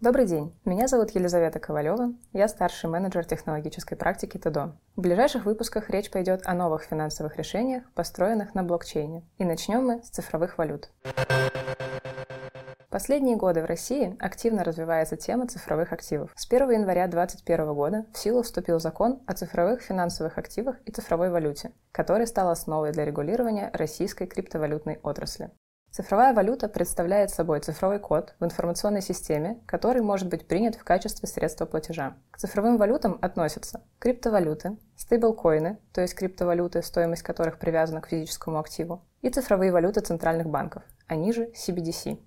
Добрый 0.00 0.24
день, 0.24 0.58
меня 0.64 0.88
зовут 0.88 1.10
Елизавета 1.10 1.60
Ковалева, 1.60 2.14
я 2.32 2.48
старший 2.48 2.88
менеджер 2.88 3.22
технологической 3.26 3.98
практики 3.98 4.38
ТДО. 4.38 4.72
В 4.96 5.02
ближайших 5.02 5.44
выпусках 5.44 5.90
речь 5.90 6.10
пойдет 6.10 6.40
о 6.46 6.54
новых 6.54 6.84
финансовых 6.84 7.36
решениях, 7.36 7.82
построенных 7.92 8.54
на 8.54 8.62
блокчейне. 8.62 9.26
И 9.36 9.44
начнем 9.44 9.84
мы 9.84 10.02
с 10.02 10.08
цифровых 10.08 10.56
валют. 10.56 10.88
Последние 12.88 13.36
годы 13.36 13.60
в 13.60 13.66
России 13.66 14.16
активно 14.18 14.64
развивается 14.64 15.18
тема 15.18 15.46
цифровых 15.46 15.92
активов. 15.92 16.32
С 16.34 16.50
1 16.50 16.70
января 16.70 17.06
2021 17.06 17.74
года 17.74 18.06
в 18.14 18.16
силу 18.16 18.42
вступил 18.42 18.80
закон 18.80 19.20
о 19.26 19.34
цифровых 19.34 19.82
финансовых 19.82 20.38
активах 20.38 20.76
и 20.86 20.92
цифровой 20.92 21.28
валюте, 21.28 21.72
который 21.92 22.26
стал 22.26 22.48
основой 22.48 22.92
для 22.92 23.04
регулирования 23.04 23.70
российской 23.74 24.26
криптовалютной 24.26 24.98
отрасли. 25.02 25.50
Цифровая 25.90 26.32
валюта 26.32 26.68
представляет 26.68 27.30
собой 27.30 27.58
цифровой 27.58 27.98
код 27.98 28.34
в 28.38 28.44
информационной 28.44 29.02
системе, 29.02 29.60
который 29.66 30.02
может 30.02 30.28
быть 30.28 30.46
принят 30.46 30.76
в 30.76 30.84
качестве 30.84 31.28
средства 31.28 31.66
платежа. 31.66 32.16
К 32.30 32.38
цифровым 32.38 32.78
валютам 32.78 33.18
относятся 33.20 33.82
криптовалюты, 33.98 34.78
стейблкоины, 34.96 35.80
то 35.92 36.00
есть 36.00 36.14
криптовалюты, 36.14 36.82
стоимость 36.82 37.24
которых 37.24 37.58
привязана 37.58 38.00
к 38.00 38.06
физическому 38.06 38.60
активу, 38.60 39.04
и 39.20 39.30
цифровые 39.30 39.72
валюты 39.72 40.00
центральных 40.00 40.48
банков, 40.48 40.84
они 41.08 41.32
же 41.32 41.50
CBDC. 41.56 42.20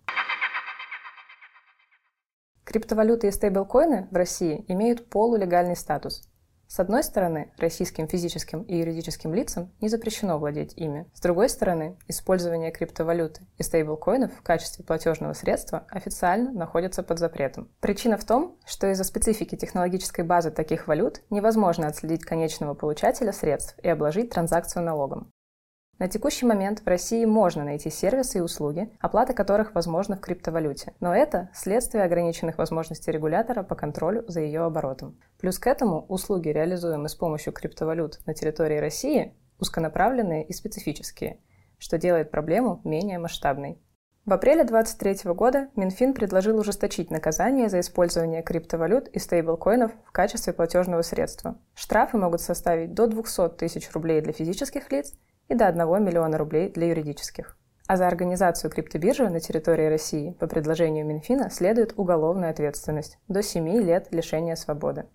Криптовалюты 2.66 3.28
и 3.28 3.32
стейблкоины 3.32 4.10
в 4.12 4.16
России 4.16 4.66
имеют 4.68 5.10
полулегальный 5.10 5.78
статус, 5.78 6.30
с 6.74 6.80
одной 6.80 7.04
стороны, 7.04 7.52
российским 7.60 8.08
физическим 8.08 8.64
и 8.64 8.76
юридическим 8.76 9.32
лицам 9.32 9.72
не 9.80 9.90
запрещено 9.90 10.40
владеть 10.40 10.74
ими. 10.76 11.06
С 11.14 11.22
другой 11.22 11.48
стороны, 11.48 12.00
использование 12.08 12.72
криптовалюты 12.72 13.42
и 13.60 13.62
стейблкоинов 13.62 14.34
в 14.34 14.42
качестве 14.42 14.84
платежного 14.84 15.34
средства 15.34 15.86
официально 15.92 16.52
находится 16.52 17.04
под 17.04 17.20
запретом. 17.20 17.70
Причина 17.80 18.18
в 18.18 18.26
том, 18.26 18.58
что 18.66 18.92
из-за 18.92 19.04
специфики 19.04 19.56
технологической 19.56 20.26
базы 20.26 20.50
таких 20.50 20.88
валют 20.88 21.22
невозможно 21.30 21.86
отследить 21.86 22.26
конечного 22.26 22.74
получателя 22.74 23.34
средств 23.34 23.78
и 23.84 23.88
обложить 23.88 24.32
транзакцию 24.32 24.84
налогом. 24.84 25.32
На 26.00 26.08
текущий 26.08 26.46
момент 26.46 26.82
в 26.82 26.88
России 26.88 27.24
можно 27.24 27.64
найти 27.64 27.90
сервисы 27.90 28.40
и 28.40 28.42
услуги, 28.42 28.90
оплата 29.00 29.34
которых 29.34 29.76
возможна 29.76 30.18
в 30.18 30.22
криптовалюте, 30.22 30.94
но 31.00 31.16
это 31.16 31.50
следствие 31.54 32.04
ограниченных 32.04 32.58
возможностей 32.58 33.12
регулятора 33.12 33.62
по 33.62 33.76
контролю 33.76 34.26
за 34.28 34.42
ее 34.42 34.62
оборотом. 34.62 35.20
Плюс 35.40 35.60
к 35.60 35.68
этому 35.68 36.06
услуги, 36.10 36.50
реализуемые 36.50 37.10
с 37.10 37.16
помощью 37.16 37.54
криптовалют 37.54 38.20
на 38.26 38.34
территории 38.34 38.80
России, 38.80 39.36
узконаправленные 39.60 40.44
и 40.46 40.52
специфические, 40.52 41.40
что 41.78 42.00
делает 42.00 42.32
проблему 42.32 42.82
менее 42.84 43.20
масштабной. 43.20 43.80
В 44.26 44.32
апреле 44.32 44.64
2023 44.64 45.34
года 45.34 45.70
Минфин 45.76 46.14
предложил 46.14 46.58
ужесточить 46.58 47.12
наказание 47.12 47.70
за 47.70 47.82
использование 47.82 48.42
криптовалют 48.42 49.10
и 49.10 49.20
стейблкоинов 49.20 49.92
в 50.06 50.12
качестве 50.12 50.54
платежного 50.54 51.02
средства. 51.02 51.60
Штрафы 51.76 52.18
могут 52.18 52.40
составить 52.40 52.94
до 52.94 53.08
200 53.08 53.50
тысяч 53.58 53.92
рублей 53.92 54.22
для 54.22 54.32
физических 54.32 54.90
лиц 54.94 55.14
и 55.54 55.56
до 55.56 55.68
1 55.68 56.04
миллиона 56.04 56.38
рублей 56.38 56.70
для 56.70 56.88
юридических. 56.88 57.56
А 57.86 57.96
за 57.96 58.08
организацию 58.08 58.72
криптобиржи 58.72 59.30
на 59.30 59.40
территории 59.40 59.88
России 59.88 60.32
по 60.40 60.48
предложению 60.48 61.06
Минфина 61.06 61.50
следует 61.52 61.94
уголовная 61.96 62.50
ответственность 62.50 63.20
до 63.28 63.44
7 63.44 63.68
лет 63.84 64.08
лишения 64.12 64.56
свободы. 64.56 65.06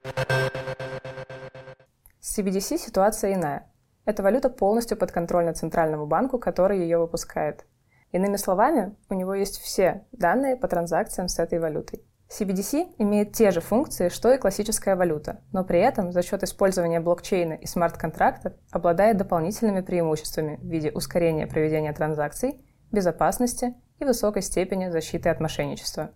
С 2.20 2.38
CBDC 2.38 2.78
ситуация 2.78 3.34
иная. 3.34 3.70
Эта 4.04 4.22
валюта 4.22 4.48
полностью 4.48 4.96
подконтрольна 4.96 5.54
Центральному 5.54 6.06
банку, 6.06 6.38
который 6.38 6.78
ее 6.78 6.98
выпускает. 6.98 7.66
Иными 8.12 8.36
словами, 8.36 8.96
у 9.10 9.14
него 9.14 9.34
есть 9.34 9.58
все 9.60 10.06
данные 10.12 10.56
по 10.56 10.68
транзакциям 10.68 11.28
с 11.28 11.38
этой 11.40 11.58
валютой. 11.58 12.04
CBDC 12.30 12.96
имеет 12.98 13.32
те 13.32 13.50
же 13.50 13.60
функции, 13.60 14.10
что 14.10 14.32
и 14.32 14.38
классическая 14.38 14.96
валюта, 14.96 15.40
но 15.50 15.64
при 15.64 15.80
этом 15.80 16.12
за 16.12 16.22
счет 16.22 16.42
использования 16.42 17.00
блокчейна 17.00 17.54
и 17.54 17.66
смарт-контрактов 17.66 18.52
обладает 18.70 19.16
дополнительными 19.16 19.80
преимуществами 19.80 20.56
в 20.56 20.66
виде 20.66 20.90
ускорения 20.90 21.46
проведения 21.46 21.92
транзакций, 21.94 22.60
безопасности 22.92 23.74
и 23.98 24.04
высокой 24.04 24.42
степени 24.42 24.90
защиты 24.90 25.30
от 25.30 25.40
мошенничества. 25.40 26.10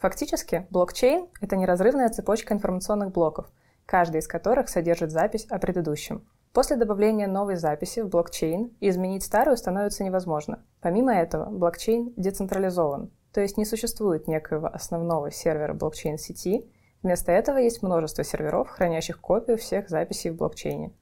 Фактически, 0.00 0.66
блокчейн– 0.70 1.28
это 1.40 1.56
неразрывная 1.56 2.08
цепочка 2.08 2.54
информационных 2.54 3.10
блоков, 3.10 3.50
каждый 3.86 4.20
из 4.20 4.28
которых 4.28 4.68
содержит 4.68 5.10
запись 5.10 5.46
о 5.50 5.58
предыдущем. 5.58 6.28
После 6.52 6.76
добавления 6.76 7.26
новой 7.26 7.56
записи 7.56 8.00
в 8.00 8.08
блокчейн 8.08 8.76
изменить 8.80 9.24
старую 9.24 9.56
становится 9.56 10.04
невозможно. 10.04 10.64
Помимо 10.80 11.12
этого, 11.12 11.46
блокчейн 11.46 12.12
децентрализован, 12.16 13.10
то 13.34 13.40
есть 13.40 13.58
не 13.58 13.64
существует 13.64 14.28
некоего 14.28 14.68
основного 14.68 15.32
сервера 15.32 15.74
блокчейн-сети, 15.74 16.70
вместо 17.02 17.32
этого 17.32 17.58
есть 17.58 17.82
множество 17.82 18.22
серверов, 18.22 18.70
хранящих 18.70 19.20
копию 19.20 19.58
всех 19.58 19.88
записей 19.88 20.30
в 20.30 20.36
блокчейне. 20.36 20.94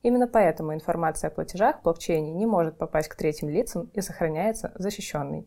Именно 0.00 0.26
поэтому 0.26 0.72
информация 0.72 1.28
о 1.28 1.34
платежах 1.34 1.80
в 1.80 1.82
блокчейне 1.82 2.32
не 2.32 2.46
может 2.46 2.78
попасть 2.78 3.08
к 3.08 3.14
третьим 3.14 3.50
лицам 3.50 3.90
и 3.92 4.00
сохраняется 4.00 4.72
защищенной. 4.76 5.46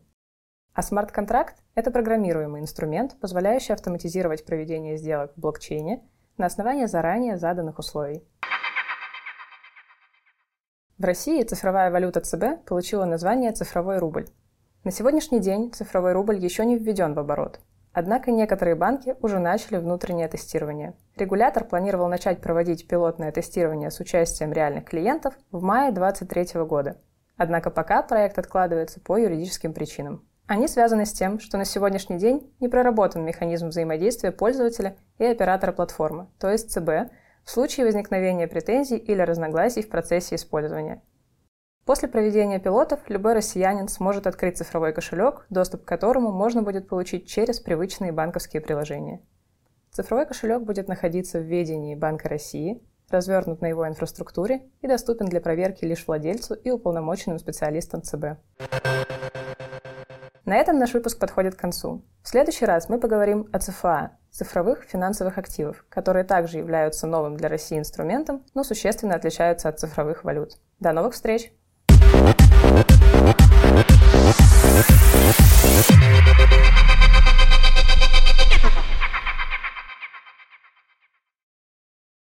А 0.72 0.82
смарт-контракт– 0.82 1.56
это 1.74 1.90
программируемый 1.90 2.60
инструмент, 2.60 3.18
позволяющий 3.20 3.72
автоматизировать 3.72 4.44
проведение 4.44 4.96
сделок 4.96 5.32
в 5.34 5.40
блокчейне 5.40 6.08
на 6.36 6.46
основании 6.46 6.86
заранее 6.86 7.38
заданных 7.38 7.80
условий. 7.80 8.22
В 10.96 11.04
России 11.04 11.42
цифровая 11.42 11.90
валюта 11.90 12.20
ЦБ 12.20 12.64
получила 12.66 13.04
название 13.04 13.50
«цифровой 13.50 13.98
рубль». 13.98 14.26
На 14.82 14.92
сегодняшний 14.92 15.40
день 15.40 15.70
цифровой 15.74 16.12
рубль 16.12 16.38
еще 16.38 16.64
не 16.64 16.78
введен 16.78 17.12
в 17.12 17.18
оборот. 17.18 17.60
Однако 17.92 18.30
некоторые 18.30 18.76
банки 18.76 19.14
уже 19.20 19.38
начали 19.38 19.76
внутреннее 19.76 20.26
тестирование. 20.26 20.94
Регулятор 21.16 21.64
планировал 21.64 22.08
начать 22.08 22.40
проводить 22.40 22.88
пилотное 22.88 23.30
тестирование 23.30 23.90
с 23.90 24.00
участием 24.00 24.54
реальных 24.54 24.86
клиентов 24.86 25.34
в 25.52 25.62
мае 25.62 25.92
2023 25.92 26.62
года. 26.62 26.96
Однако 27.36 27.68
пока 27.68 28.02
проект 28.02 28.38
откладывается 28.38 29.00
по 29.00 29.18
юридическим 29.18 29.74
причинам. 29.74 30.24
Они 30.46 30.66
связаны 30.66 31.04
с 31.04 31.12
тем, 31.12 31.40
что 31.40 31.58
на 31.58 31.66
сегодняшний 31.66 32.16
день 32.16 32.50
не 32.58 32.68
проработан 32.68 33.22
механизм 33.22 33.68
взаимодействия 33.68 34.32
пользователя 34.32 34.96
и 35.18 35.24
оператора 35.26 35.72
платформы, 35.72 36.28
то 36.38 36.50
есть 36.50 36.70
ЦБ, 36.70 37.12
в 37.44 37.50
случае 37.50 37.84
возникновения 37.84 38.48
претензий 38.48 38.96
или 38.96 39.20
разногласий 39.20 39.82
в 39.82 39.90
процессе 39.90 40.36
использования. 40.36 41.02
После 41.90 42.06
проведения 42.06 42.60
пилотов 42.60 43.00
любой 43.08 43.32
россиянин 43.32 43.88
сможет 43.88 44.28
открыть 44.28 44.56
цифровой 44.56 44.92
кошелек, 44.92 45.44
доступ 45.50 45.82
к 45.82 45.88
которому 45.88 46.30
можно 46.30 46.62
будет 46.62 46.86
получить 46.86 47.26
через 47.26 47.58
привычные 47.58 48.12
банковские 48.12 48.62
приложения. 48.62 49.20
Цифровой 49.90 50.24
кошелек 50.24 50.62
будет 50.62 50.86
находиться 50.86 51.40
в 51.40 51.42
ведении 51.42 51.96
Банка 51.96 52.28
России, 52.28 52.80
развернут 53.08 53.60
на 53.60 53.66
его 53.66 53.88
инфраструктуре 53.88 54.68
и 54.82 54.86
доступен 54.86 55.26
для 55.26 55.40
проверки 55.40 55.84
лишь 55.84 56.06
владельцу 56.06 56.54
и 56.54 56.70
уполномоченным 56.70 57.40
специалистам 57.40 58.02
ЦБ. 58.02 58.38
На 60.44 60.58
этом 60.58 60.78
наш 60.78 60.94
выпуск 60.94 61.18
подходит 61.18 61.56
к 61.56 61.60
концу. 61.60 62.04
В 62.22 62.28
следующий 62.28 62.66
раз 62.66 62.88
мы 62.88 63.00
поговорим 63.00 63.48
о 63.52 63.58
ЦФА– 63.58 64.12
цифровых 64.30 64.84
финансовых 64.84 65.38
активов, 65.38 65.84
которые 65.88 66.24
также 66.24 66.58
являются 66.58 67.08
новым 67.08 67.36
для 67.36 67.48
России 67.48 67.76
инструментом, 67.76 68.44
но 68.54 68.62
существенно 68.62 69.16
отличаются 69.16 69.68
от 69.68 69.80
цифровых 69.80 70.22
валют. 70.22 70.52
До 70.78 70.92
новых 70.92 71.14
встреч! 71.14 71.52